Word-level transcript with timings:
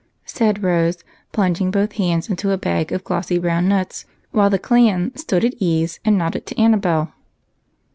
said 0.25 0.63
Rose, 0.63 1.03
plung 1.31 1.55
ing 1.61 1.69
both 1.69 1.91
hands 1.91 2.27
into 2.27 2.49
a 2.49 2.57
bag 2.57 2.91
of 2.91 3.03
glossy 3.03 3.37
brown 3.37 3.67
nuts, 3.67 4.05
while 4.31 4.49
the 4.49 4.57
clan" 4.57 5.11
stood 5.15 5.45
at 5.45 5.53
ease" 5.59 5.99
and 6.03 6.17
nodded 6.17 6.47
to 6.47 6.59
Annabel. 6.59 7.11